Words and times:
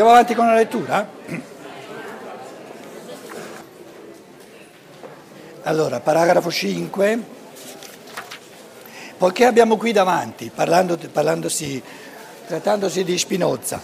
Andiamo 0.00 0.18
avanti 0.18 0.34
con 0.34 0.46
la 0.46 0.54
lettura? 0.54 1.10
Allora, 5.64 6.00
paragrafo 6.00 6.50
5. 6.50 7.22
Poiché 9.18 9.44
abbiamo 9.44 9.76
qui 9.76 9.92
davanti, 9.92 10.50
parlando, 10.54 10.96
trattandosi 10.96 11.82
di 13.04 13.18
Spinoza, 13.18 13.78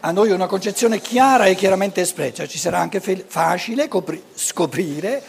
a 0.00 0.10
noi 0.10 0.32
una 0.32 0.46
concezione 0.46 1.00
chiara 1.00 1.46
e 1.46 1.54
chiaramente 1.54 2.02
espressa, 2.02 2.46
ci 2.46 2.58
sarà 2.58 2.80
anche 2.80 3.00
facile 3.00 3.88
copri- 3.88 4.22
scoprire 4.34 5.22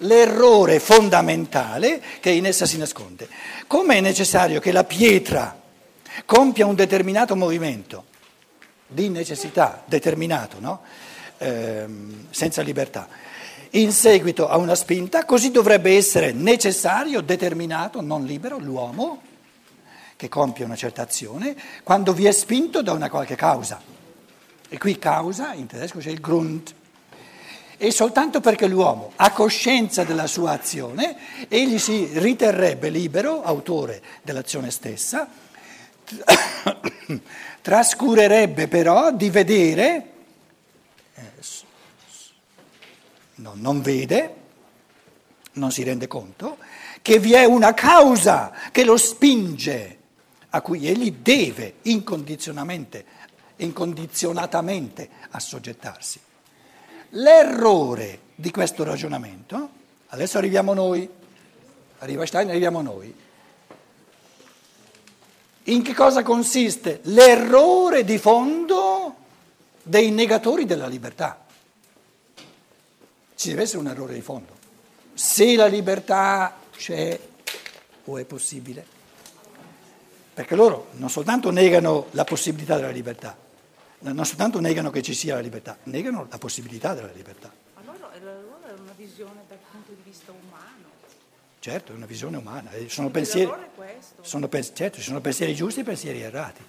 l'errore 0.00 0.80
fondamentale 0.80 2.02
che 2.20 2.28
in 2.28 2.44
essa 2.44 2.66
si 2.66 2.76
nasconde. 2.76 3.26
Come 3.66 3.96
è 3.96 4.00
necessario 4.02 4.60
che 4.60 4.70
la 4.70 4.84
pietra 4.84 5.58
compia 6.26 6.66
un 6.66 6.74
determinato 6.74 7.34
movimento 7.34 8.14
di 8.86 9.08
necessità 9.08 9.82
determinato, 9.86 10.60
no? 10.60 10.80
ehm, 11.38 12.26
senza 12.30 12.62
libertà, 12.62 13.08
in 13.70 13.92
seguito 13.92 14.48
a 14.48 14.56
una 14.56 14.74
spinta, 14.74 15.24
così 15.24 15.50
dovrebbe 15.50 15.96
essere 15.96 16.32
necessario, 16.32 17.20
determinato, 17.20 18.00
non 18.00 18.24
libero, 18.24 18.58
l'uomo 18.58 19.22
che 20.16 20.28
compie 20.28 20.64
una 20.64 20.76
certa 20.76 21.02
azione 21.02 21.54
quando 21.82 22.14
vi 22.14 22.24
è 22.24 22.32
spinto 22.32 22.82
da 22.82 22.92
una 22.92 23.10
qualche 23.10 23.34
causa. 23.34 23.80
E 24.68 24.78
qui 24.78 24.98
causa, 24.98 25.52
in 25.52 25.66
tedesco 25.66 25.98
c'è 25.98 26.10
il 26.10 26.20
Grund. 26.20 26.74
E 27.76 27.90
soltanto 27.90 28.40
perché 28.40 28.66
l'uomo 28.66 29.12
ha 29.16 29.30
coscienza 29.32 30.02
della 30.04 30.26
sua 30.26 30.52
azione, 30.52 31.14
egli 31.48 31.78
si 31.78 32.08
riterrebbe 32.14 32.88
libero, 32.88 33.42
autore 33.42 34.00
dell'azione 34.22 34.70
stessa, 34.70 35.28
trascurerebbe 37.60 38.68
però 38.68 39.12
di 39.12 39.28
vedere, 39.30 40.08
eh, 41.14 41.32
no, 43.36 43.52
non 43.54 43.82
vede, 43.82 44.34
non 45.52 45.72
si 45.72 45.82
rende 45.82 46.06
conto, 46.06 46.58
che 47.02 47.18
vi 47.18 47.32
è 47.32 47.44
una 47.44 47.74
causa 47.74 48.52
che 48.70 48.84
lo 48.84 48.96
spinge, 48.96 49.98
a 50.50 50.60
cui 50.60 50.86
egli 50.86 51.12
deve 51.12 51.74
incondizionatamente, 51.82 53.04
incondizionatamente 53.56 55.08
assoggettarsi. 55.30 56.20
L'errore 57.10 58.20
di 58.34 58.50
questo 58.50 58.84
ragionamento, 58.84 59.70
adesso 60.08 60.38
arriviamo 60.38 60.72
noi, 60.72 61.08
arriva 61.98 62.26
Stein, 62.26 62.48
arriviamo 62.48 62.80
noi, 62.80 63.14
in 65.68 65.82
che 65.82 65.94
cosa 65.94 66.22
consiste 66.22 67.00
l'errore 67.04 68.04
di 68.04 68.18
fondo 68.18 69.14
dei 69.82 70.10
negatori 70.10 70.64
della 70.64 70.86
libertà? 70.86 71.44
Ci 73.34 73.48
deve 73.48 73.62
essere 73.62 73.78
un 73.78 73.88
errore 73.88 74.14
di 74.14 74.20
fondo. 74.20 74.54
Se 75.14 75.56
la 75.56 75.66
libertà 75.66 76.56
c'è 76.76 77.18
o 78.04 78.18
è 78.18 78.24
possibile. 78.24 78.94
Perché 80.34 80.54
loro 80.54 80.88
non 80.92 81.08
soltanto 81.10 81.50
negano 81.50 82.06
la 82.10 82.24
possibilità 82.24 82.76
della 82.76 82.90
libertà, 82.90 83.36
non 84.00 84.24
soltanto 84.24 84.60
negano 84.60 84.90
che 84.90 85.02
ci 85.02 85.14
sia 85.14 85.34
la 85.34 85.40
libertà, 85.40 85.78
negano 85.84 86.26
la 86.30 86.38
possibilità 86.38 86.94
della 86.94 87.10
libertà. 87.12 87.50
Ma 87.74 87.80
loro, 87.84 88.10
loro 88.20 88.60
è 88.66 88.72
una 88.78 88.92
visione 88.96 89.44
dal 89.48 89.58
punto 89.70 89.92
di 89.92 90.02
vista 90.04 90.32
umano. 90.32 90.95
Certo, 91.66 91.90
è 91.90 91.96
una 91.96 92.06
visione 92.06 92.36
umana. 92.36 92.70
Sono 92.86 93.10
pensieri, 93.10 93.52
sono, 94.20 94.48
certo, 94.72 95.00
sono 95.00 95.20
pensieri 95.20 95.52
giusti 95.52 95.80
e 95.80 95.82
pensieri 95.82 96.20
errati. 96.20 96.62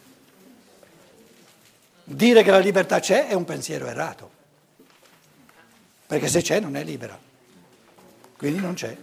Dire 2.03 2.41
che 2.41 2.49
la 2.49 2.57
libertà 2.57 2.99
c'è 2.99 3.27
è 3.27 3.33
un 3.33 3.45
pensiero 3.45 3.85
errato, 3.85 4.31
perché 6.07 6.27
se 6.27 6.41
c'è 6.41 6.59
non 6.59 6.75
è 6.75 6.83
libera, 6.83 7.15
quindi 8.37 8.59
non 8.59 8.73
c'è. 8.73 8.97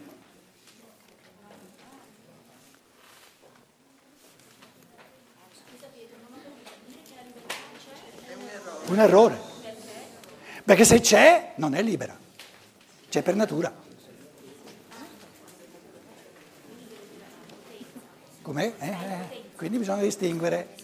Un 8.86 8.98
errore, 8.98 9.38
perché 10.64 10.84
se 10.84 10.98
c'è 10.98 11.52
non 11.54 11.76
è 11.76 11.82
libera, 11.82 12.18
c'è 13.08 13.22
per 13.22 13.36
natura. 13.36 13.83
Com'è? 18.44 18.74
Eh, 18.78 18.88
eh. 18.88 19.42
Quindi 19.56 19.78
bisogna 19.78 20.02
distinguere. 20.02 20.76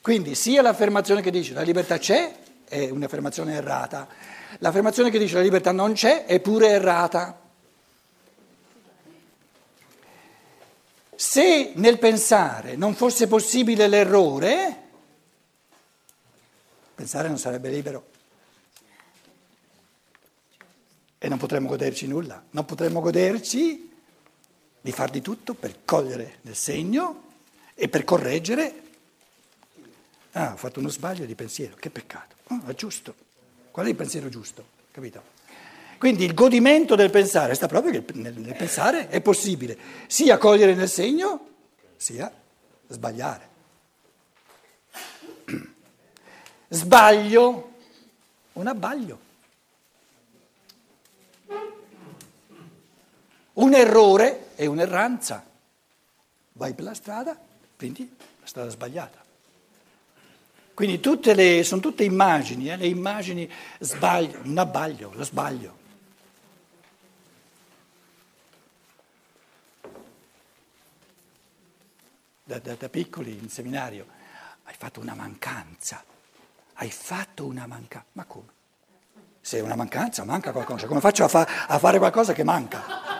Quindi 0.00 0.36
sia 0.36 0.62
l'affermazione 0.62 1.20
che 1.20 1.32
dice 1.32 1.52
la 1.52 1.62
libertà 1.62 1.98
c'è 1.98 2.32
è 2.68 2.88
un'affermazione 2.90 3.54
errata, 3.54 4.06
l'affermazione 4.58 5.10
che 5.10 5.18
dice 5.18 5.34
la 5.34 5.40
libertà 5.40 5.72
non 5.72 5.94
c'è 5.94 6.26
è 6.26 6.38
pure 6.38 6.68
errata. 6.68 7.40
Se 11.16 11.72
nel 11.74 11.98
pensare 11.98 12.76
non 12.76 12.94
fosse 12.94 13.26
possibile 13.26 13.88
l'errore, 13.88 14.82
pensare 16.94 17.26
non 17.26 17.38
sarebbe 17.38 17.68
libero. 17.68 18.06
E 21.18 21.28
non 21.28 21.38
potremmo 21.38 21.66
goderci 21.66 22.06
nulla, 22.06 22.40
non 22.50 22.64
potremmo 22.64 23.00
goderci 23.00 23.85
di 24.86 24.92
far 24.92 25.10
di 25.10 25.20
tutto 25.20 25.54
per 25.54 25.78
cogliere 25.84 26.36
nel 26.42 26.54
segno 26.54 27.24
e 27.74 27.88
per 27.88 28.04
correggere. 28.04 28.82
Ah, 30.30 30.52
ho 30.52 30.56
fatto 30.56 30.78
uno 30.78 30.90
sbaglio 30.90 31.24
di 31.24 31.34
pensiero, 31.34 31.74
che 31.74 31.90
peccato. 31.90 32.36
Oh, 32.50 32.60
è 32.66 32.74
giusto. 32.76 33.12
Qual 33.72 33.84
è 33.84 33.88
il 33.88 33.96
pensiero 33.96 34.28
giusto? 34.28 34.64
Capito? 34.92 35.34
Quindi 35.98 36.24
il 36.24 36.34
godimento 36.34 36.94
del 36.94 37.10
pensare 37.10 37.54
sta 37.54 37.66
proprio 37.66 38.00
che 38.00 38.12
nel 38.12 38.54
pensare 38.56 39.08
è 39.08 39.20
possibile 39.20 39.76
sia 40.06 40.38
cogliere 40.38 40.74
nel 40.74 40.88
segno, 40.88 41.48
sia 41.96 42.32
sbagliare. 42.86 43.48
Sbaglio, 46.68 47.72
un 48.52 48.66
abbaglio. 48.68 49.25
Un 53.56 53.74
errore 53.74 54.54
è 54.54 54.66
un'erranza. 54.66 55.44
Vai 56.52 56.74
per 56.74 56.84
la 56.84 56.94
strada, 56.94 57.38
prendi 57.76 58.14
la 58.40 58.46
strada 58.46 58.68
sbagliata. 58.68 59.24
Quindi 60.74 61.00
tutte 61.00 61.32
le, 61.32 61.64
sono 61.64 61.80
tutte 61.80 62.04
immagini, 62.04 62.68
eh, 62.68 62.76
le 62.76 62.86
immagini 62.86 63.50
sbaglio, 63.78 64.40
un 64.42 64.58
abbaglio, 64.58 65.10
lo 65.14 65.24
sbaglio. 65.24 65.84
Da, 72.44 72.58
da, 72.58 72.74
da 72.74 72.88
piccoli 72.90 73.38
in 73.38 73.48
seminario 73.48 74.06
hai 74.64 74.74
fatto 74.76 75.00
una 75.00 75.14
mancanza, 75.14 76.04
hai 76.74 76.90
fatto 76.90 77.46
una 77.46 77.66
mancanza, 77.66 78.06
ma 78.12 78.24
come? 78.24 78.52
Se 79.40 79.58
è 79.58 79.62
una 79.62 79.76
mancanza, 79.76 80.24
manca 80.24 80.52
qualcosa, 80.52 80.86
come 80.86 81.00
faccio 81.00 81.24
a, 81.24 81.28
fa, 81.28 81.66
a 81.68 81.78
fare 81.78 81.96
qualcosa 81.96 82.34
che 82.34 82.44
manca? 82.44 83.15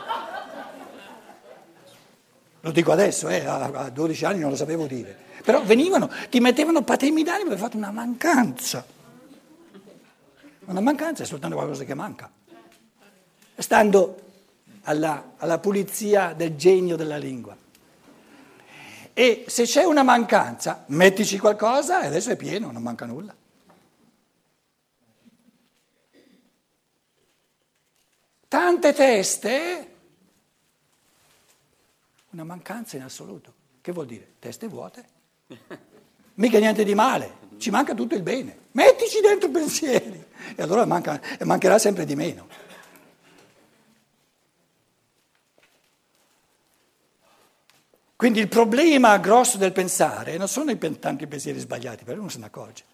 Lo 2.66 2.72
dico 2.72 2.91
adesso, 2.91 3.28
eh, 3.28 3.47
a 3.47 3.91
12 3.91 4.25
anni 4.25 4.41
non 4.41 4.50
lo 4.50 4.56
sapevo 4.56 4.87
dire. 4.87 5.16
Però 5.44 5.62
venivano, 5.62 6.10
ti 6.28 6.41
mettevano 6.41 6.82
patemi 6.82 7.22
d'animo 7.22 7.53
hai 7.53 7.56
fatto 7.56 7.77
una 7.77 7.93
mancanza. 7.93 8.84
Una 10.65 10.81
mancanza 10.81 11.22
è 11.22 11.26
soltanto 11.26 11.55
qualcosa 11.55 11.84
che 11.84 11.94
manca. 11.94 12.28
Stando 13.55 14.21
alla, 14.82 15.34
alla 15.37 15.60
pulizia 15.60 16.32
del 16.32 16.56
genio 16.56 16.97
della 16.97 17.19
lingua. 17.19 17.56
E 19.12 19.44
se 19.47 19.62
c'è 19.62 19.84
una 19.84 20.03
mancanza, 20.03 20.82
mettici 20.87 21.38
qualcosa 21.38 22.03
e 22.03 22.06
adesso 22.06 22.31
è 22.31 22.37
pieno, 22.37 22.73
non 22.73 22.82
manca 22.82 23.06
nulla. 23.06 23.32
Tante 28.49 28.93
teste 28.93 29.95
una 32.37 32.44
mancanza 32.44 32.97
in 32.97 33.03
assoluto. 33.03 33.55
Che 33.81 33.93
vuol 33.93 34.06
dire? 34.06 34.35
Teste 34.38 34.69
vuote. 34.69 35.05
Mica 36.35 36.59
niente 36.59 36.85
di 36.85 36.94
male, 36.94 37.38
ci 37.56 37.71
manca 37.71 37.94
tutto 37.94 38.15
il 38.15 38.23
bene. 38.23 38.65
Mettici 38.73 39.21
dentro 39.21 39.49
pensieri 39.49 40.23
e 40.55 40.62
allora 40.62 40.85
manca, 40.85 41.19
mancherà 41.44 41.79
sempre 41.79 42.05
di 42.05 42.15
meno. 42.15 42.47
Quindi 48.17 48.41
il 48.41 48.49
problema 48.49 49.17
grosso 49.19 49.56
del 49.56 49.73
pensare 49.73 50.37
non 50.37 50.49
sono 50.49 50.71
i 50.71 50.99
tanti 50.99 51.27
pensieri 51.27 51.59
sbagliati, 51.59 52.05
però 52.05 52.19
non 52.19 52.31
se 52.31 52.39
ne 52.39 52.47
accorge. 52.47 52.85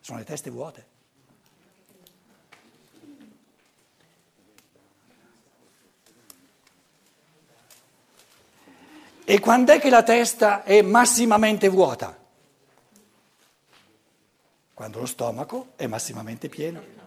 Sono 0.00 0.18
le 0.18 0.24
teste 0.24 0.50
vuote. 0.50 0.92
E 9.24 9.40
quando 9.40 9.72
è 9.72 9.80
che 9.80 9.90
la 9.90 10.02
testa 10.02 10.62
è 10.64 10.82
massimamente 10.82 11.68
vuota? 11.68 12.22
quando 14.74 14.98
lo 14.98 15.06
stomaco 15.06 15.68
è 15.76 15.86
massimamente 15.86 16.48
pieno. 16.48 17.02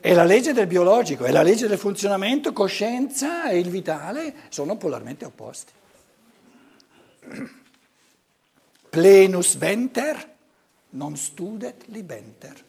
È 0.00 0.14
la 0.14 0.24
legge 0.24 0.52
del 0.52 0.66
biologico, 0.66 1.24
è 1.24 1.32
la 1.32 1.42
legge 1.42 1.66
del 1.66 1.78
funzionamento, 1.78 2.52
coscienza 2.52 3.48
e 3.48 3.58
il 3.58 3.68
vitale 3.68 4.34
sono 4.48 4.76
polarmente 4.76 5.24
opposti. 5.24 5.72
Plenus 8.88 9.56
venter 9.56 10.34
non 10.90 11.16
studet 11.16 11.84
libenter. 11.86 12.64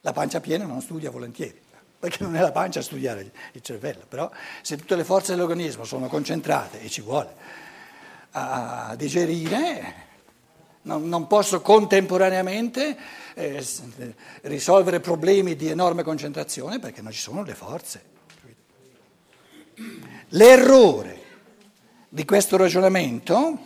La 0.00 0.12
pancia 0.12 0.40
piena 0.40 0.64
non 0.64 0.80
studia 0.80 1.10
volentieri, 1.10 1.60
perché 2.02 2.24
non 2.24 2.34
è 2.34 2.40
la 2.40 2.50
pancia 2.50 2.80
a 2.80 2.82
studiare 2.82 3.30
il 3.52 3.62
cervello, 3.62 4.02
però 4.08 4.28
se 4.60 4.76
tutte 4.76 4.96
le 4.96 5.04
forze 5.04 5.36
dell'organismo 5.36 5.84
sono 5.84 6.08
concentrate 6.08 6.80
e 6.80 6.88
ci 6.88 7.00
vuole 7.00 7.32
a 8.32 8.96
digerire, 8.96 9.94
non, 10.82 11.08
non 11.08 11.28
posso 11.28 11.60
contemporaneamente 11.60 12.96
eh, 13.34 13.64
risolvere 14.40 14.98
problemi 14.98 15.54
di 15.54 15.68
enorme 15.68 16.02
concentrazione 16.02 16.80
perché 16.80 17.02
non 17.02 17.12
ci 17.12 17.20
sono 17.20 17.44
le 17.44 17.54
forze. 17.54 18.02
L'errore 20.30 21.22
di 22.08 22.24
questo 22.24 22.56
ragionamento, 22.56 23.58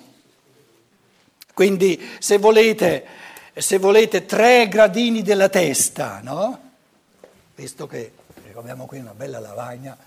quindi 1.54 2.06
se 2.18 2.36
volete, 2.36 3.06
se 3.54 3.78
volete 3.78 4.26
tre 4.26 4.68
gradini 4.68 5.22
della 5.22 5.48
testa, 5.48 6.20
no? 6.22 6.64
Visto 7.66 7.88
che 7.88 8.12
abbiamo 8.54 8.86
qui 8.86 9.00
una 9.00 9.12
bella 9.12 9.40
lavagna, 9.40 9.98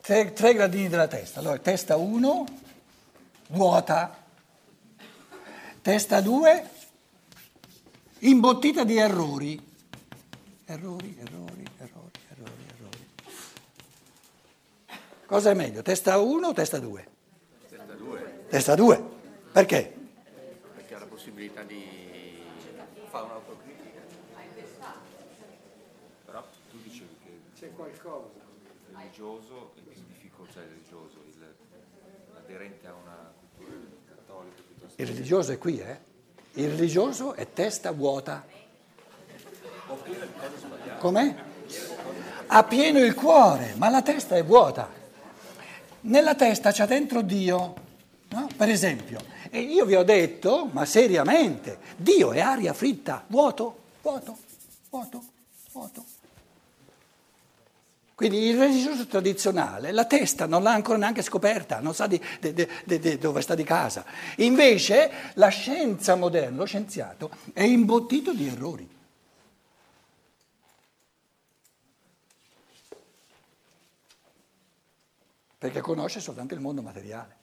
tre, 0.00 0.32
tre 0.32 0.54
gradini 0.54 0.88
della 0.88 1.06
testa, 1.06 1.40
allora 1.40 1.58
testa 1.58 1.96
1 1.96 2.46
vuota. 3.48 4.20
Testa 5.82 6.22
2, 6.22 6.70
imbottita 8.20 8.84
di 8.84 8.96
errori. 8.96 9.62
Errori, 10.64 11.18
errori, 11.20 11.66
errori, 11.76 12.20
errori, 12.30 12.64
errori. 12.68 13.06
Cosa 15.26 15.50
è 15.50 15.54
meglio, 15.54 15.82
testa 15.82 16.16
1 16.16 16.46
o 16.46 16.52
testa 16.54 16.78
2? 16.78 17.08
Testa 17.68 17.92
2. 17.92 18.44
Testa 18.48 18.74
2. 18.74 19.02
Perché? 19.52 19.94
Perché 20.74 20.94
ha 20.94 20.98
la 21.00 21.04
possibilità 21.04 21.62
di 21.64 22.01
fare 23.12 23.24
un'autocritica. 23.26 24.00
Però 26.24 26.42
tu 26.70 26.78
dicevi 26.82 27.14
che 27.22 27.40
C'è 27.54 27.70
qualcosa. 27.74 28.40
il 28.88 28.96
religioso, 28.96 29.74
il 29.76 30.02
difficoltà 30.08 30.52
cioè 30.54 30.62
religioso, 30.64 31.22
il, 31.26 31.54
l'aderente 32.32 32.86
a 32.86 32.94
una 32.94 33.32
cultura 33.38 33.76
cattolica 34.08 34.62
piuttosto 34.66 35.02
Il 35.02 35.08
religioso 35.08 35.52
è 35.52 35.58
qui, 35.58 35.80
eh? 35.80 35.98
Il 36.52 36.70
religioso 36.70 37.34
è 37.34 37.52
testa 37.52 37.90
vuota. 37.90 38.46
Com'è? 40.98 41.34
Ha 42.46 42.64
pieno 42.64 42.98
il 42.98 43.14
cuore, 43.14 43.74
ma 43.76 43.90
la 43.90 44.00
testa 44.00 44.36
è 44.36 44.44
vuota. 44.44 44.88
Nella 46.02 46.34
testa 46.34 46.72
c'è 46.72 46.86
dentro 46.86 47.20
Dio, 47.20 47.74
no? 48.28 48.48
per 48.56 48.70
esempio. 48.70 49.20
E 49.54 49.60
io 49.60 49.84
vi 49.84 49.94
ho 49.96 50.02
detto, 50.02 50.66
ma 50.72 50.86
seriamente, 50.86 51.78
Dio 51.98 52.32
è 52.32 52.40
aria 52.40 52.72
fritta, 52.72 53.22
vuoto, 53.26 53.80
vuoto, 54.00 54.38
vuoto, 54.88 55.22
vuoto. 55.72 56.04
Quindi 58.14 58.38
il 58.38 58.56
religioso 58.56 59.06
tradizionale 59.06 59.92
la 59.92 60.06
testa 60.06 60.46
non 60.46 60.62
l'ha 60.62 60.72
ancora 60.72 60.96
neanche 60.96 61.20
scoperta, 61.20 61.80
non 61.80 61.94
sa 61.94 62.06
di, 62.06 62.18
di, 62.40 62.54
di, 62.54 62.98
di 62.98 63.18
dove 63.18 63.42
sta 63.42 63.54
di 63.54 63.62
casa. 63.62 64.06
Invece 64.36 65.10
la 65.34 65.48
scienza 65.48 66.14
moderna, 66.14 66.56
lo 66.56 66.64
scienziato, 66.64 67.28
è 67.52 67.62
imbottito 67.62 68.32
di 68.32 68.46
errori. 68.48 68.88
Perché 75.58 75.80
conosce 75.82 76.20
soltanto 76.20 76.54
il 76.54 76.60
mondo 76.60 76.80
materiale. 76.80 77.40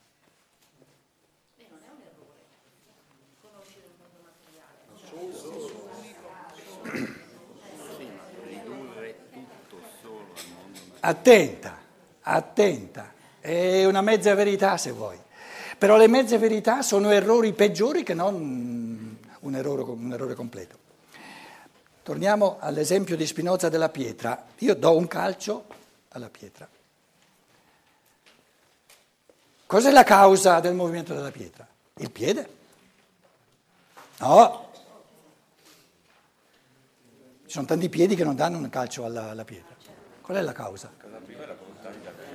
sì, 6.89 8.05
ma 8.05 8.23
ridurre 8.43 9.15
tutto 9.31 9.81
solo 10.01 10.33
al 10.35 10.45
mondo 10.55 10.79
Attenta, 11.01 11.77
attenta, 12.21 13.13
è 13.39 13.85
una 13.85 14.01
mezza 14.01 14.33
verità 14.35 14.77
se 14.77 14.91
vuoi. 14.91 15.17
Però 15.77 15.95
le 15.95 16.07
mezze 16.07 16.37
verità 16.37 16.81
sono 16.81 17.09
errori 17.09 17.53
peggiori 17.53 18.03
che 18.03 18.13
non 18.13 19.17
un 19.39 19.55
errore, 19.55 19.83
un 19.83 20.11
errore 20.11 20.35
completo. 20.35 20.77
Torniamo 22.03 22.57
all'esempio 22.59 23.15
di 23.15 23.25
Spinoza 23.25 23.69
della 23.69 23.89
pietra. 23.89 24.45
Io 24.57 24.75
do 24.75 24.95
un 24.97 25.07
calcio 25.07 25.65
alla 26.09 26.29
pietra. 26.29 26.67
Cos'è 29.65 29.91
la 29.91 30.03
causa 30.03 30.59
del 30.59 30.73
movimento 30.73 31.13
della 31.13 31.31
pietra? 31.31 31.67
Il 31.97 32.09
piede? 32.09 32.49
No. 34.17 34.71
Ci 37.45 37.51
sono 37.55 37.65
tanti 37.65 37.87
piedi 37.89 38.15
che 38.15 38.23
non 38.23 38.35
danno 38.35 38.57
un 38.57 38.67
calcio 38.69 39.05
alla, 39.05 39.29
alla 39.29 39.45
pietra. 39.45 39.78
Qual 40.29 40.41
è 40.41 40.43
la 40.43 40.51
causa? 40.51 40.91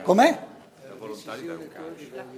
Com'è? 0.02 0.46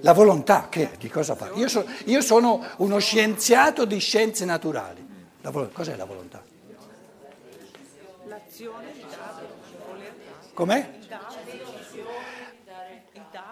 La 0.01 0.13
volontà, 0.13 0.67
che, 0.69 0.91
di 0.99 1.09
cosa 1.09 1.33
fa? 1.33 1.49
Io, 1.55 1.67
so, 1.67 1.83
io 2.05 2.21
sono 2.21 2.63
uno 2.77 2.99
scienziato 2.99 3.83
di 3.85 3.97
scienze 3.97 4.45
naturali. 4.45 5.03
La 5.41 5.49
vol- 5.49 5.71
cos'è 5.71 5.95
la 5.95 6.05
volontà? 6.05 6.43
L'azione 8.25 8.93
Com'è? 10.53 10.91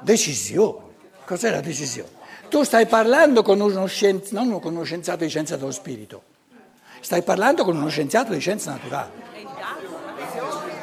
Decisione. 0.02 0.94
Cos'è 1.26 1.50
la 1.50 1.62
decisione? 1.62 2.12
Tu 2.50 2.62
stai 2.62 2.86
parlando 2.86 3.42
con 3.42 3.60
uno 3.60 3.88
scienziato, 3.88 4.46
non 4.46 4.60
con 4.60 4.76
uno 4.76 4.84
scienziato 4.84 5.24
di 5.24 5.30
scienza 5.30 5.58
dello 5.58 5.72
spirito, 5.72 6.22
stai 7.00 7.24
parlando 7.24 7.64
con 7.64 7.76
uno 7.76 7.90
scienziato 7.90 8.32
di 8.32 8.40
scienze 8.40 8.70
naturali. 8.70 9.10
È 9.32 9.38
il 9.40 9.46
dare, 9.46 9.82
l'azione. 10.18 10.76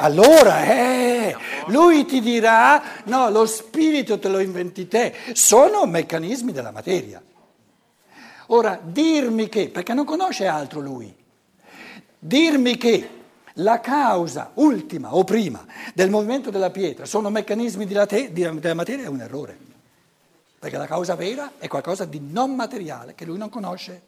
Allora, 0.00 0.64
eh, 0.64 1.36
lui 1.66 2.04
ti 2.04 2.20
dirà, 2.20 3.02
no, 3.04 3.30
lo 3.30 3.46
spirito 3.46 4.18
te 4.18 4.28
lo 4.28 4.38
inventi 4.38 4.86
te, 4.86 5.12
sono 5.32 5.86
meccanismi 5.86 6.52
della 6.52 6.70
materia. 6.70 7.20
Ora, 8.46 8.78
dirmi 8.80 9.48
che, 9.48 9.68
perché 9.68 9.94
non 9.94 10.04
conosce 10.04 10.46
altro 10.46 10.80
lui, 10.80 11.12
dirmi 12.18 12.76
che 12.76 13.08
la 13.54 13.80
causa 13.80 14.52
ultima 14.54 15.14
o 15.16 15.24
prima 15.24 15.66
del 15.94 16.10
movimento 16.10 16.50
della 16.50 16.70
pietra 16.70 17.04
sono 17.04 17.28
meccanismi 17.28 17.84
della, 17.84 18.06
te- 18.06 18.32
della 18.32 18.74
materia 18.74 19.04
è 19.04 19.08
un 19.08 19.20
errore, 19.20 19.58
perché 20.60 20.76
la 20.76 20.86
causa 20.86 21.16
vera 21.16 21.54
è 21.58 21.66
qualcosa 21.66 22.04
di 22.04 22.20
non 22.20 22.54
materiale 22.54 23.14
che 23.14 23.24
lui 23.24 23.36
non 23.36 23.48
conosce. 23.48 24.02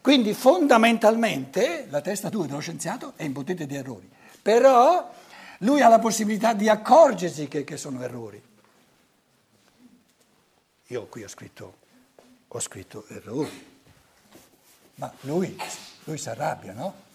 Quindi 0.00 0.32
fondamentalmente 0.32 1.86
la 1.90 2.00
testa 2.00 2.30
tua 2.30 2.46
dello 2.46 2.60
scienziato 2.60 3.12
è 3.16 3.24
imbottita 3.24 3.64
di 3.64 3.74
errori, 3.74 4.08
però 4.40 5.12
lui 5.58 5.80
ha 5.80 5.88
la 5.88 5.98
possibilità 5.98 6.52
di 6.52 6.68
accorgersi 6.68 7.48
che, 7.48 7.64
che 7.64 7.76
sono 7.76 8.02
errori. 8.02 8.40
Io 10.86 11.06
qui 11.06 11.24
ho 11.24 11.28
scritto, 11.28 11.76
ho 12.46 12.60
scritto 12.60 13.04
errori, 13.08 13.76
ma 14.94 15.12
lui, 15.22 15.56
lui 16.04 16.16
si 16.18 16.28
arrabbia, 16.28 16.72
no? 16.72 17.06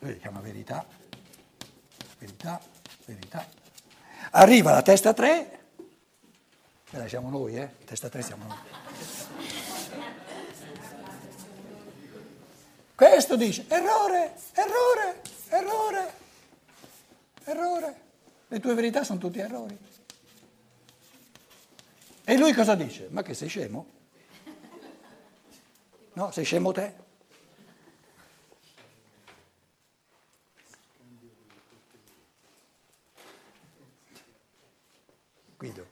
Lui 0.00 0.18
chiama 0.18 0.40
verità, 0.40 0.84
verità, 2.18 2.60
verità. 3.04 3.46
Arriva 4.32 4.72
la 4.72 4.82
testa 4.82 5.12
3, 5.12 5.57
quella 6.90 7.08
siamo 7.08 7.30
noi, 7.30 7.56
eh? 7.56 7.76
Testa 7.84 8.08
3 8.08 8.22
siamo 8.22 8.46
noi. 8.46 8.56
Questo 12.94 13.36
dice 13.36 13.64
errore, 13.68 14.34
errore, 14.54 15.22
errore, 15.48 16.14
errore. 17.44 18.00
Le 18.48 18.60
tue 18.60 18.74
verità 18.74 19.04
sono 19.04 19.18
tutti 19.18 19.38
errori. 19.38 19.78
E 22.24 22.36
lui 22.36 22.52
cosa 22.52 22.74
dice? 22.74 23.08
Ma 23.10 23.22
che 23.22 23.34
sei 23.34 23.48
scemo? 23.48 23.86
No, 26.14 26.30
sei 26.32 26.44
scemo 26.44 26.72
te. 26.72 26.94
Guido, 35.56 35.86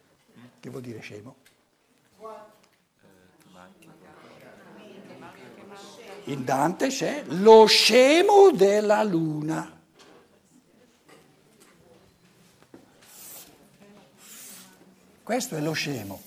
che 0.61 0.71
vuol 0.71 0.83
dire 0.97 1.01
scemo? 1.03 1.37
In 6.25 6.45
Dante 6.45 6.89
c'è 6.89 7.25
lo 7.27 7.67
scemo 7.67 8.51
della 8.51 9.03
luna. 9.05 9.75
Questo 15.23 15.57
è 15.57 15.61
lo 15.61 15.73
scemo. 15.73 16.23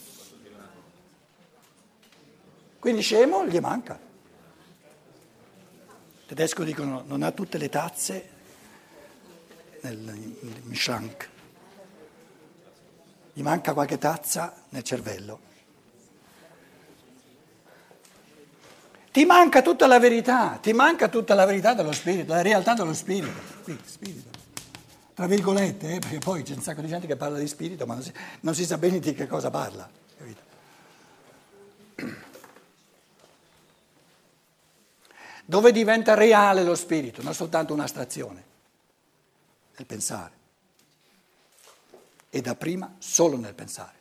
Quindi 2.79 3.01
scemo 3.01 3.45
gli 3.45 3.59
manca. 3.59 3.99
I 6.23 6.25
tedesco 6.27 6.63
dicono 6.63 7.03
non 7.05 7.23
ha 7.23 7.31
tutte 7.31 7.57
le 7.57 7.69
tazze 7.69 8.29
nel, 9.81 9.97
nel 9.97 10.77
schrank. 10.77 11.29
Gli 13.39 13.43
manca 13.43 13.71
qualche 13.71 13.97
tazza 13.97 14.53
nel 14.67 14.83
cervello. 14.83 15.39
Ti 19.13 19.23
manca 19.23 19.61
tutta 19.61 19.87
la 19.87 19.97
verità, 19.97 20.59
ti 20.61 20.73
manca 20.73 21.07
tutta 21.07 21.35
la 21.35 21.45
verità 21.45 21.73
dello 21.73 21.93
spirito, 21.93 22.33
la 22.33 22.41
realtà 22.41 22.73
dello 22.73 22.93
spirito. 22.93 23.39
Qui, 23.63 23.79
spirito. 23.81 24.29
Tra 25.13 25.25
virgolette, 25.25 25.93
eh, 25.93 25.99
perché 25.99 26.17
poi 26.17 26.43
c'è 26.43 26.53
un 26.53 26.61
sacco 26.61 26.81
di 26.81 26.89
gente 26.89 27.07
che 27.07 27.15
parla 27.15 27.37
di 27.37 27.47
spirito, 27.47 27.85
ma 27.85 27.93
non 27.93 28.03
si, 28.03 28.11
non 28.41 28.53
si 28.53 28.65
sa 28.65 28.77
bene 28.77 28.99
di 28.99 29.13
che 29.13 29.25
cosa 29.25 29.49
parla. 29.49 29.89
Capito? 30.17 30.41
Dove 35.45 35.71
diventa 35.71 36.13
reale 36.13 36.65
lo 36.65 36.75
spirito, 36.75 37.23
non 37.23 37.33
soltanto 37.33 37.73
un'astrazione, 37.73 38.43
nel 39.77 39.85
pensare. 39.85 40.38
E 42.29 42.41
da 42.41 42.55
prima 42.55 42.95
solo 42.99 43.37
nel 43.37 43.53
pensare, 43.53 43.97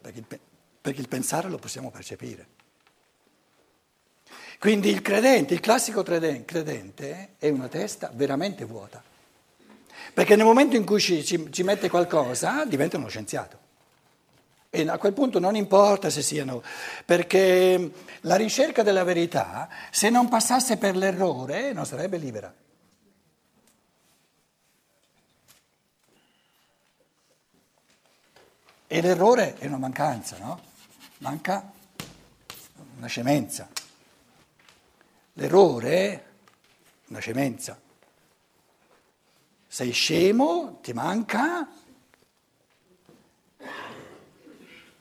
perché 0.00 0.18
il, 0.18 0.40
perché 0.80 1.00
il 1.00 1.08
pensare 1.08 1.48
lo 1.48 1.58
possiamo 1.58 1.90
percepire. 1.90 2.58
Quindi 4.58 4.90
il 4.90 5.00
credente, 5.00 5.54
il 5.54 5.60
classico 5.60 6.02
credente 6.02 7.34
è 7.38 7.48
una 7.48 7.68
testa 7.68 8.10
veramente 8.14 8.64
vuota, 8.64 9.02
perché 10.12 10.36
nel 10.36 10.44
momento 10.44 10.76
in 10.76 10.84
cui 10.84 11.00
ci, 11.00 11.24
ci, 11.24 11.50
ci 11.50 11.62
mette 11.62 11.88
qualcosa 11.88 12.64
diventa 12.64 12.96
uno 12.96 13.08
scienziato. 13.08 13.58
E 14.72 14.88
a 14.88 14.98
quel 14.98 15.12
punto 15.12 15.40
non 15.40 15.56
importa 15.56 16.10
se 16.10 16.22
siano, 16.22 16.62
perché 17.04 17.92
la 18.20 18.36
ricerca 18.36 18.82
della 18.82 19.02
verità, 19.02 19.68
se 19.90 20.10
non 20.10 20.28
passasse 20.28 20.76
per 20.76 20.96
l'errore, 20.96 21.72
non 21.72 21.84
sarebbe 21.84 22.18
libera. 22.18 22.54
E 28.92 29.00
l'errore 29.00 29.56
è 29.56 29.66
una 29.66 29.76
mancanza, 29.76 30.36
no? 30.38 30.60
Manca 31.18 31.70
una 32.96 33.06
scemenza. 33.06 33.68
L'errore 35.34 35.90
è 35.92 36.24
una 37.06 37.20
scemenza. 37.20 37.80
Sei 39.68 39.92
scemo, 39.92 40.80
ti 40.82 40.92
manca 40.92 41.68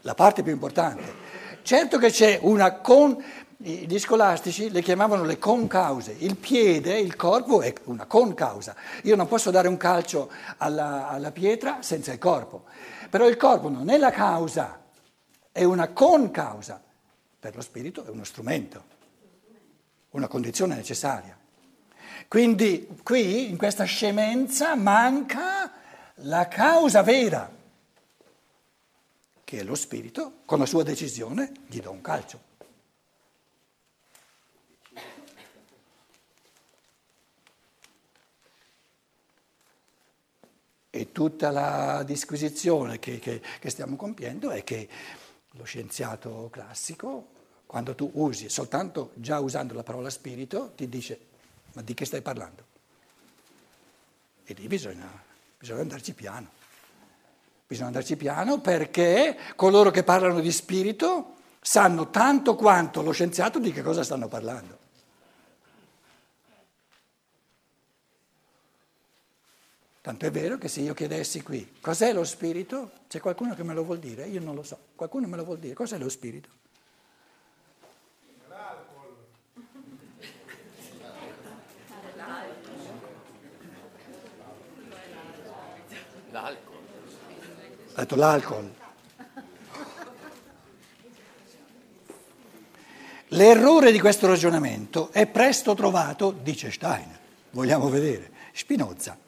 la 0.02 0.14
parte 0.14 0.44
più 0.44 0.52
importante. 0.52 1.16
Certo 1.64 1.98
che 1.98 2.12
c'è 2.12 2.38
una 2.44 2.74
con... 2.82 3.18
Gli 3.62 4.00
scolastici 4.00 4.70
le 4.70 4.82
chiamavano 4.82 5.24
le 5.26 5.38
concause. 5.38 6.16
Il 6.20 6.38
piede, 6.38 6.98
il 6.98 7.16
corpo 7.16 7.62
è 7.62 7.74
una 7.86 8.06
concausa. 8.06 8.76
Io 9.04 9.16
non 9.18 9.28
posso 9.28 9.52
dare 9.52 9.68
un 9.68 9.76
calcio 9.76 10.32
alla, 10.58 11.10
alla 11.10 11.32
pietra 11.32 11.82
senza 11.82 12.14
il 12.14 12.20
corpo. 12.20 12.64
Però 13.10 13.28
il 13.28 13.36
corpo 13.36 13.68
non 13.68 13.90
è 13.90 13.98
la 13.98 14.12
causa, 14.12 14.82
è 15.52 15.64
una 15.64 15.90
concausa. 15.90 16.82
Per 17.40 17.56
lo 17.56 17.62
spirito 17.62 18.06
è 18.06 18.10
uno 18.10 18.24
strumento 18.24 18.98
una 20.12 20.28
condizione 20.28 20.76
necessaria. 20.76 21.38
Quindi 22.28 22.88
qui 23.04 23.50
in 23.50 23.58
questa 23.58 23.84
scemenza 23.84 24.76
manca 24.76 25.72
la 26.16 26.48
causa 26.48 27.02
vera, 27.02 27.52
che 29.44 29.60
è 29.60 29.64
lo 29.64 29.76
spirito, 29.76 30.42
con 30.46 30.60
la 30.60 30.66
sua 30.66 30.84
decisione 30.84 31.52
gli 31.68 31.80
do 31.80 31.92
un 31.92 32.02
calcio. 32.02 32.48
E 41.00 41.14
tutta 41.14 41.50
la 41.50 42.04
disquisizione 42.04 43.00
che, 43.00 43.20
che, 43.20 43.42
che 43.58 43.70
stiamo 43.70 43.96
compiendo 43.96 44.50
è 44.50 44.66
che 44.66 44.90
lo 45.52 45.64
scienziato 45.64 46.50
classico 46.52 47.28
quando 47.66 47.96
tu 47.96 48.12
usi, 48.16 48.50
soltanto 48.50 49.12
già 49.14 49.40
usando 49.40 49.74
la 49.74 49.82
parola 49.84 50.10
spirito, 50.10 50.74
ti 50.76 50.90
dice, 50.90 51.18
ma 51.72 51.82
di 51.84 51.94
che 51.94 52.04
stai 52.04 52.22
parlando? 52.22 52.66
E 54.44 54.54
lì 54.56 54.68
bisogna, 54.68 55.08
bisogna 55.58 55.80
andarci 55.80 56.14
piano. 56.14 56.50
Bisogna 57.66 57.88
andarci 57.88 58.18
piano 58.18 58.60
perché 58.60 59.38
coloro 59.56 59.92
che 59.92 60.04
parlano 60.04 60.42
di 60.42 60.52
spirito 60.52 61.36
sanno 61.62 62.10
tanto 62.10 62.56
quanto 62.56 63.02
lo 63.02 63.12
scienziato 63.12 63.58
di 63.58 63.72
che 63.72 63.84
cosa 63.84 64.04
stanno 64.04 64.28
parlando. 64.28 64.79
Tanto 70.10 70.26
è 70.26 70.32
vero 70.32 70.58
che 70.58 70.70
se 70.70 70.82
io 70.82 70.96
chiedessi 70.96 71.44
qui 71.44 71.76
cos'è 71.80 72.14
lo 72.14 72.24
spirito, 72.24 72.90
c'è 73.08 73.20
qualcuno 73.20 73.54
che 73.54 73.62
me 73.62 73.76
lo 73.76 73.84
vuol 73.84 74.00
dire? 74.00 74.26
Io 74.26 74.42
non 74.42 74.56
lo 74.56 74.64
so. 74.64 74.76
Qualcuno 74.96 75.28
me 75.28 75.38
lo 75.38 75.44
vuol 75.44 75.60
dire? 75.60 75.76
Cos'è 75.76 76.00
lo 76.00 76.10
spirito? 76.10 76.50
L'alcol. 86.32 86.78
Ha 87.94 88.00
detto 88.00 88.16
l'alcol. 88.16 88.74
L'errore 93.28 93.92
di 93.92 94.00
questo 94.00 94.26
ragionamento 94.26 95.12
è 95.12 95.28
presto 95.28 95.76
trovato, 95.76 96.32
dice 96.32 96.72
Stein, 96.72 97.16
vogliamo 97.52 97.90
vedere, 97.90 98.32
Spinoza. 98.54 99.28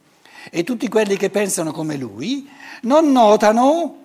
E 0.49 0.63
tutti 0.63 0.87
quelli 0.87 1.17
che 1.17 1.29
pensano 1.29 1.71
come 1.71 1.97
lui 1.97 2.49
non 2.83 3.11
notano, 3.11 3.97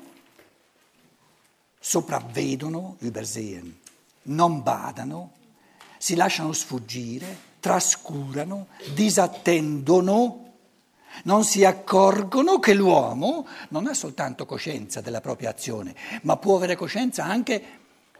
sopravvedono, 1.78 2.96
übersehen, 3.00 3.78
non 4.24 4.62
badano, 4.62 5.32
si 5.98 6.14
lasciano 6.14 6.52
sfuggire, 6.52 7.54
trascurano, 7.60 8.66
disattendono 8.92 10.46
non 11.24 11.44
si 11.44 11.64
accorgono 11.64 12.58
che 12.58 12.74
l'uomo 12.74 13.46
non 13.70 13.86
ha 13.86 13.94
soltanto 13.94 14.44
coscienza 14.44 15.00
della 15.00 15.20
propria 15.20 15.50
azione, 15.50 15.94
ma 16.22 16.36
può 16.36 16.56
avere 16.56 16.76
coscienza 16.76 17.24
anche 17.24 17.62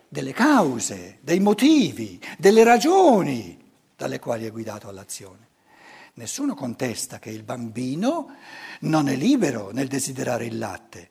delle 0.09 0.33
cause, 0.33 1.19
dei 1.21 1.41
motivi, 1.41 2.21
delle 2.39 2.65
ragioni 2.65 3.59
dalle 3.97 4.19
quali 4.19 4.47
è 4.47 4.51
guidato 4.51 4.89
all'azione. 4.89 5.49
Nessuno 6.19 6.55
contesta 6.55 7.19
che 7.19 7.29
il 7.29 7.43
bambino 7.43 8.37
non 8.81 9.09
è 9.09 9.17
libero 9.17 9.71
nel 9.71 9.87
desiderare 9.87 10.47
il 10.47 10.57
latte, 10.57 11.11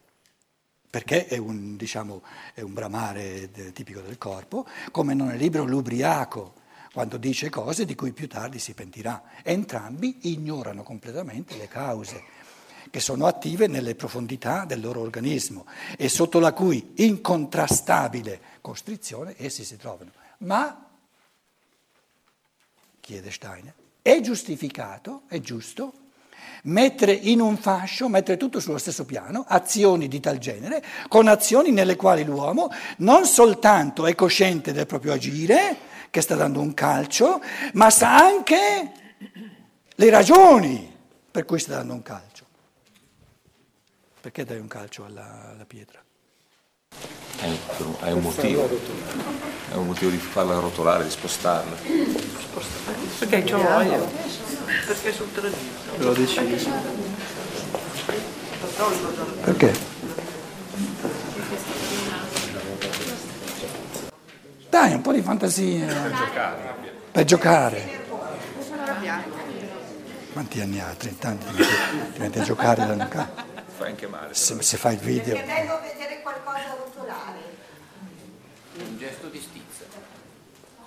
perché 0.90 1.28
è 1.28 1.38
un, 1.38 1.76
diciamo, 1.76 2.24
è 2.56 2.62
un 2.62 2.74
bramare 2.74 3.52
tipico 3.72 4.02
del 4.02 4.18
corpo, 4.18 4.66
come 4.90 5.14
non 5.14 5.30
è 5.30 5.36
libero 5.36 5.64
l'ubriaco 5.66 6.56
quando 6.92 7.18
dice 7.18 7.52
cose 7.52 7.86
di 7.86 7.94
cui 7.94 8.14
più 8.14 8.28
tardi 8.28 8.58
si 8.58 8.74
pentirà. 8.74 9.22
Entrambi 9.44 10.32
ignorano 10.32 10.82
completamente 10.82 11.56
le 11.56 11.68
cause 11.68 12.24
che 12.90 13.00
sono 13.00 13.28
attive 13.28 13.68
nelle 13.68 13.94
profondità 13.94 14.66
del 14.66 14.82
loro 14.82 15.02
organismo 15.02 15.68
e 15.98 16.10
sotto 16.10 16.40
la 16.40 16.52
cui 16.52 16.94
incontrastabile 16.96 18.42
costrizione 18.60 19.36
essi 19.38 19.64
si 19.64 19.78
trovano. 19.78 20.14
Ma, 20.40 20.90
chiede 23.00 23.30
Steiner, 23.30 23.74
è 24.06 24.22
giustificato, 24.22 25.24
è 25.28 25.40
giusto, 25.40 25.92
mettere 26.66 27.12
in 27.12 27.42
un 27.42 27.58
fascio, 27.58 28.08
mettere 28.08 28.38
tutto 28.38 28.60
sullo 28.60 28.78
stesso 28.78 29.04
piano, 29.04 29.46
azioni 29.48 30.08
di 30.08 30.20
tal 30.20 30.38
genere, 30.38 30.84
con 31.08 31.28
azioni 31.28 31.72
nelle 31.72 31.96
quali 31.96 32.24
l'uomo 32.24 32.70
non 32.98 33.26
soltanto 33.26 34.06
è 34.06 34.14
cosciente 34.14 34.74
del 34.74 34.86
proprio 34.86 35.14
agire, 35.14 35.76
che 36.12 36.22
sta 36.22 36.36
dando 36.36 36.60
un 36.60 36.76
calcio, 36.76 37.42
ma 37.74 37.90
sa 37.90 38.16
anche 38.16 38.92
le 39.96 40.10
ragioni 40.12 40.96
per 41.32 41.46
cui 41.46 41.58
sta 41.58 41.78
dando 41.78 41.94
un 41.94 42.04
calcio. 42.04 42.46
Perché 44.22 44.44
dai 44.44 44.60
un 44.60 44.68
calcio 44.68 45.04
alla, 45.04 45.50
alla 45.50 45.66
pietra? 45.66 46.05
Hai 48.00 48.14
un 48.14 48.22
motivo, 48.22 48.70
è 49.72 49.76
un 49.76 49.86
motivo 49.86 50.10
di 50.10 50.18
farla 50.18 50.60
rotolare, 50.60 51.04
di 51.04 51.10
spostarla. 51.10 51.76
Perché 53.20 53.44
c'ho 53.44 53.58
voglia, 53.58 54.00
perché 54.86 55.14
sul 55.14 55.32
tradito. 55.32 55.58
Lo 55.98 56.14
decidi. 56.14 56.70
Perché? 59.44 59.94
dai, 64.86 64.94
un 64.94 65.02
po' 65.02 65.14
di 65.14 65.22
fantasia. 65.22 65.88
Per 67.12 67.24
giocare. 67.24 68.04
Quanti 70.34 70.60
anni 70.60 70.80
ha? 70.80 70.94
30 70.96 71.28
anni? 71.28 71.40
Ti 72.14 72.20
metti 72.20 72.40
a 72.40 72.44
giocare 72.44 72.86
da 72.86 72.94
Luca? 72.94 73.32
Fa 73.78 73.86
anche 73.86 74.08
male. 74.08 74.34
Se, 74.34 74.62
se 74.62 74.78
fai 74.78 74.96
il 74.96 75.00
video. 75.00 75.36
È 75.36 75.46
bello 75.46 75.80
vedere 75.82 76.22
qualcosa 76.22 76.76
rotolare. 76.78 77.40
Un 78.96 79.02
gesto 79.02 79.28
di 79.28 79.42
stizza. 79.42 79.84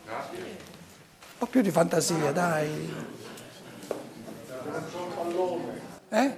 Un 0.06 0.46
po' 1.36 1.44
più 1.44 1.60
di 1.60 1.70
fantasia, 1.70 2.32
dai. 2.32 2.90
Eh? 6.08 6.36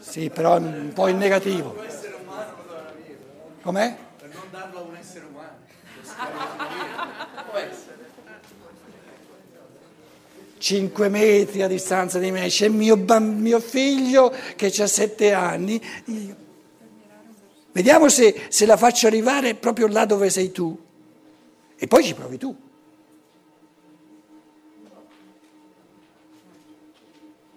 Sì, 0.00 0.28
però 0.28 0.56
è 0.56 0.58
un 0.58 0.90
po' 0.92 1.08
in 1.08 1.16
negativo. 1.16 1.74
Com'è? 3.62 3.96
per 4.18 4.28
non 4.34 4.42
darlo 4.50 4.78
a 4.78 4.82
un 4.82 4.96
essere 4.96 5.24
umano. 5.24 5.56
Può 7.48 7.58
essere. 7.58 7.96
5 10.58 11.08
metri 11.08 11.62
a 11.62 11.66
distanza 11.66 12.18
di 12.18 12.30
me, 12.30 12.48
c'è 12.48 12.68
mio, 12.68 12.98
bam- 12.98 13.40
mio 13.40 13.58
figlio 13.58 14.34
che 14.54 14.66
ha 14.66 14.86
7 14.86 15.32
anni. 15.32 15.82
Io- 16.04 16.46
Vediamo 17.78 18.08
se, 18.08 18.46
se 18.48 18.66
la 18.66 18.76
faccio 18.76 19.06
arrivare 19.06 19.54
proprio 19.54 19.86
là 19.86 20.04
dove 20.04 20.30
sei 20.30 20.50
tu. 20.50 20.76
E 21.76 21.86
poi 21.86 22.02
ci 22.02 22.12
provi 22.12 22.36
tu. 22.36 22.56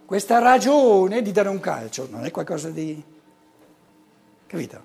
Questa 0.06 0.38
ragione 0.38 1.24
di 1.24 1.32
dare 1.32 1.50
un 1.50 1.60
calcio 1.60 2.08
non 2.12 2.24
è 2.24 2.30
qualcosa 2.30 2.70
di... 2.70 3.04
capito? 4.46 4.84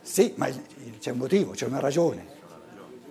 Sì, 0.00 0.34
ma 0.36 0.48
c'è 1.00 1.10
un 1.10 1.18
motivo, 1.18 1.50
c'è 1.54 1.66
una 1.66 1.80
ragione, 1.80 2.24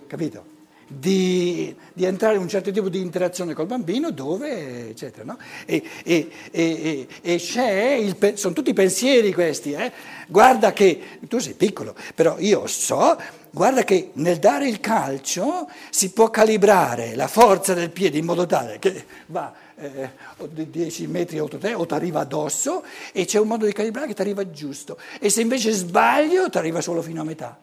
capito? 0.06 0.51
Di, 0.94 1.74
di 1.92 2.04
entrare 2.04 2.34
in 2.34 2.42
un 2.42 2.48
certo 2.48 2.70
tipo 2.70 2.88
di 2.88 3.00
interazione 3.00 3.54
col 3.54 3.66
bambino 3.66 4.10
dove, 4.10 4.90
eccetera, 4.90 5.24
no? 5.24 5.38
E, 5.64 5.82
e- 6.04 6.30
e- 6.50 7.06
e- 7.20 7.36
c'è, 7.36 7.92
il 7.94 8.32
sono 8.34 8.52
tutti 8.52 8.72
pensieri 8.72 9.32
questi, 9.32 9.72
eh? 9.72 9.90
Guarda 10.28 10.72
che, 10.72 11.00
tu 11.28 11.38
sei 11.38 11.54
piccolo, 11.54 11.94
però 12.14 12.36
io 12.38 12.66
so, 12.66 13.16
guarda 13.50 13.84
che 13.84 14.10
nel 14.14 14.38
dare 14.38 14.68
il 14.68 14.80
calcio 14.80 15.68
si 15.90 16.10
può 16.10 16.30
calibrare 16.30 17.14
la 17.14 17.26
forza 17.26 17.74
del 17.74 17.90
piede 17.90 18.18
in 18.18 18.24
modo 18.24 18.46
tale 18.46 18.78
che 18.78 19.04
va 19.26 19.52
eh, 19.76 20.10
o 20.38 20.46
di 20.46 20.70
10 20.70 21.06
metri 21.06 21.38
oltre 21.38 21.58
te 21.58 21.74
o 21.74 21.86
ti 21.86 21.94
arriva 21.94 22.20
addosso 22.20 22.84
e 23.12 23.24
c'è 23.24 23.38
un 23.38 23.48
modo 23.48 23.66
di 23.66 23.72
calibrare 23.72 24.06
che 24.06 24.14
ti 24.14 24.20
arriva 24.20 24.50
giusto. 24.50 24.98
E 25.18 25.28
se 25.30 25.40
invece 25.40 25.72
sbaglio 25.72 26.48
ti 26.48 26.58
arriva 26.58 26.80
solo 26.80 27.02
fino 27.02 27.20
a 27.20 27.24
metà. 27.24 27.58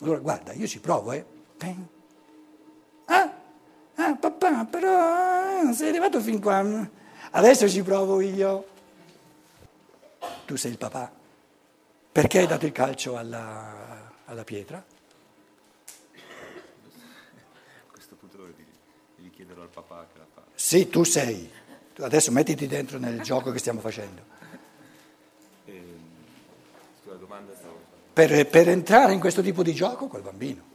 Allora 0.00 0.18
guarda, 0.18 0.52
io 0.52 0.66
ci 0.66 0.80
provo, 0.80 1.12
eh. 1.12 1.24
Peng. 1.56 1.93
Ah, 3.06 3.32
ah, 3.96 4.16
papà, 4.16 4.64
però 4.64 5.68
eh, 5.68 5.72
sei 5.72 5.88
arrivato 5.88 6.20
fin 6.20 6.40
qua. 6.40 6.88
Adesso 7.30 7.68
ci 7.68 7.82
provo 7.82 8.20
io. 8.20 8.66
Tu 10.46 10.56
sei 10.56 10.72
il 10.72 10.78
papà. 10.78 11.10
Perché 12.12 12.38
hai 12.38 12.46
dato 12.46 12.64
il 12.66 12.72
calcio 12.72 13.16
alla, 13.16 14.12
alla 14.26 14.44
pietra? 14.44 14.78
A 14.78 14.82
questo 17.90 18.14
punto 18.14 18.36
devi, 18.38 18.64
devi 19.16 19.30
chiederlo 19.30 19.62
al 19.62 19.68
papà 19.68 20.06
che 20.12 20.18
la 20.18 20.26
fa. 20.32 20.42
Sì, 20.54 20.88
tu 20.88 21.02
sei. 21.02 21.50
Adesso 21.98 22.30
mettiti 22.30 22.66
dentro 22.66 22.98
nel 22.98 23.20
gioco 23.20 23.50
che 23.50 23.58
stiamo 23.58 23.80
facendo. 23.80 24.22
Ehm, 25.66 25.98
scusa, 27.02 27.16
domanda 27.16 27.52
stavo 27.54 27.80
Per, 28.12 28.46
per 28.46 28.68
entrare 28.68 29.12
in 29.12 29.20
questo 29.20 29.42
tipo 29.42 29.62
di 29.62 29.74
gioco 29.74 30.06
col 30.06 30.22
bambino. 30.22 30.72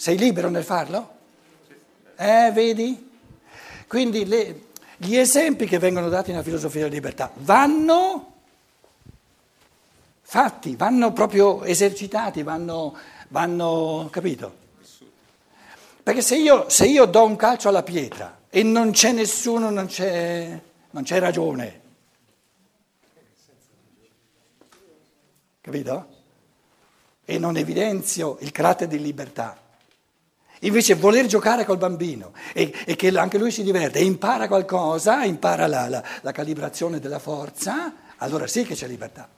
Sei 0.00 0.16
libero 0.16 0.48
nel 0.48 0.62
farlo? 0.62 1.16
Eh, 2.14 2.52
vedi? 2.52 3.10
Quindi 3.88 4.26
le- 4.26 4.66
gli 4.96 5.16
esempi 5.16 5.66
che 5.66 5.80
vengono 5.80 6.08
dati 6.08 6.30
nella 6.30 6.44
filosofia 6.44 6.82
della 6.82 6.94
libertà 6.94 7.32
vanno 7.34 8.34
fatti, 10.22 10.76
vanno 10.76 11.12
proprio 11.12 11.64
esercitati, 11.64 12.44
vanno, 12.44 12.96
vanno 13.30 14.06
capito? 14.12 14.54
Perché 16.04 16.22
se 16.22 16.36
io, 16.36 16.68
se 16.68 16.86
io 16.86 17.04
do 17.06 17.24
un 17.24 17.34
calcio 17.34 17.68
alla 17.68 17.82
pietra 17.82 18.42
e 18.50 18.62
non 18.62 18.92
c'è 18.92 19.10
nessuno, 19.10 19.68
non 19.68 19.86
c'è, 19.86 20.60
non 20.90 21.02
c'è 21.02 21.18
ragione, 21.18 21.80
capito? 25.60 26.08
E 27.24 27.38
non 27.38 27.56
evidenzio 27.56 28.36
il 28.42 28.52
carattere 28.52 28.90
di 28.90 29.00
libertà. 29.02 29.66
Invece 30.60 30.94
voler 30.94 31.26
giocare 31.26 31.64
col 31.64 31.78
bambino 31.78 32.32
e, 32.52 32.74
e 32.84 32.96
che 32.96 33.08
anche 33.16 33.38
lui 33.38 33.50
si 33.50 33.62
diverte 33.62 33.98
e 33.98 34.04
impara 34.04 34.48
qualcosa, 34.48 35.24
impara 35.24 35.66
la, 35.66 35.88
la- 35.88 36.04
la 36.22 36.32
calibrazione 36.32 36.98
della 36.98 37.18
forza, 37.20 37.94
allora 38.16 38.46
sì 38.46 38.64
che 38.64 38.74
c'è 38.74 38.86
libertà. 38.86 39.28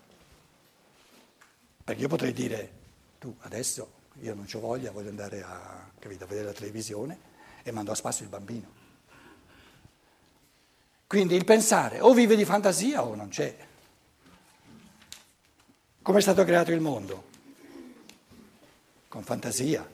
Perché 1.85 2.01
io 2.03 2.09
potrei 2.09 2.33
dire, 2.33 2.71
tu 3.19 3.35
adesso 3.41 3.99
io 4.23 4.35
non 4.35 4.47
ho 4.51 4.61
voglia, 4.61 4.91
voglio 4.91 5.09
andare 5.11 5.43
a, 5.43 5.91
capito, 5.99 6.25
a 6.25 6.27
vedere 6.27 6.47
la 6.47 6.53
televisione 6.53 7.19
e 7.63 7.71
mando 7.71 7.93
a 7.93 7.95
spasso 7.95 8.23
il 8.23 8.29
bambino. 8.29 8.79
Quindi 11.07 11.35
il 11.35 11.45
pensare 11.45 12.01
o 12.01 12.15
vive 12.15 12.37
di 12.37 12.45
fantasia 12.45 13.03
o 13.05 13.15
non 13.15 13.29
c'è. 13.29 13.57
Come 16.03 16.19
è 16.19 16.23
stato 16.23 16.45
creato 16.45 16.71
il 16.73 16.81
mondo? 16.81 17.25
Con 19.09 19.23
fantasia, 19.25 19.87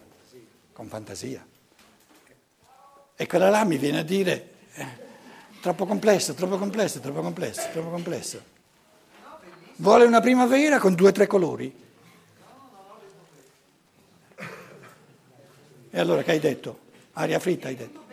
con 0.76 0.88
fantasia. 0.88 1.42
E 3.16 3.26
quella 3.26 3.48
là 3.48 3.64
mi 3.64 3.78
viene 3.78 4.00
a 4.00 4.02
dire, 4.02 4.50
eh, 4.74 4.86
troppo 5.62 5.86
complesso, 5.86 6.34
troppo 6.34 6.58
complesso, 6.58 7.00
troppo 7.00 7.22
complesso, 7.22 7.66
troppo 7.72 7.88
complesso. 7.88 8.42
Vuole 9.76 10.04
una 10.04 10.20
primavera 10.20 10.78
con 10.78 10.94
due 10.94 11.08
o 11.08 11.12
tre 11.12 11.26
colori? 11.26 11.84
E 15.90 15.98
allora 15.98 16.22
che 16.22 16.32
hai 16.32 16.40
detto? 16.40 16.78
Aria 17.14 17.38
fritta 17.38 17.68
hai 17.68 17.76
detto. 17.76 18.04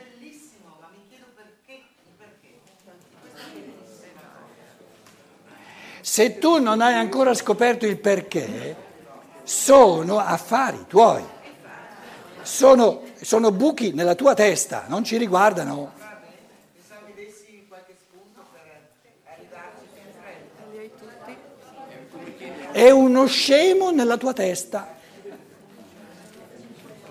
Se 5.99 6.37
tu 6.37 6.61
non 6.61 6.79
hai 6.79 6.93
ancora 6.93 7.33
scoperto 7.33 7.85
il 7.85 7.97
perché, 7.97 8.75
sono 9.43 10.19
affari 10.19 10.85
tuoi, 10.87 11.41
sono, 12.43 13.03
sono 13.21 13.51
buchi 13.51 13.93
nella 13.93 14.15
tua 14.15 14.33
testa, 14.33 14.85
non 14.87 15.03
ci 15.03 15.17
riguardano. 15.17 16.01
È 22.71 22.89
uno 22.89 23.27
scemo 23.27 23.91
nella 23.91 24.17
tua 24.17 24.33
testa. 24.33 24.95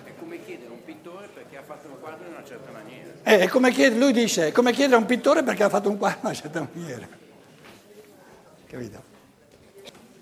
È 0.03 0.11
come 0.19 0.43
chiedere 0.43 0.69
a 0.69 0.73
un 0.73 0.83
pittore 0.83 1.29
perché 1.33 1.57
ha 1.57 1.63
fatto 1.63 1.87
un 1.87 1.99
quadro 2.01 2.25
in 2.27 2.33
una 2.33 2.43
certa 2.43 2.71
maniera. 2.71 3.11
Eh, 3.23 3.39
È 3.39 3.47
come 3.47 3.71
chiedere, 3.71 3.99
lui 3.99 4.11
dice, 4.11 4.47
è 4.47 4.51
come 4.51 4.73
chiedere 4.73 4.95
a 4.95 4.99
un 4.99 5.05
pittore 5.05 5.41
perché 5.41 5.63
ha 5.63 5.69
fatto 5.69 5.89
un 5.89 5.97
quadro 5.97 6.19
in 6.19 6.25
una 6.25 6.35
certa 6.35 6.67
maniera. 6.73 7.07
Capito? 8.67 9.12